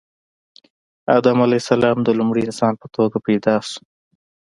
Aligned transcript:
آدم 1.17 1.37
علیه 1.45 1.61
السلام 1.63 1.97
د 2.03 2.09
لومړي 2.19 2.41
انسان 2.45 2.73
په 2.81 2.87
توګه 2.95 3.17
پیدا 3.27 3.55
شو 3.69 3.81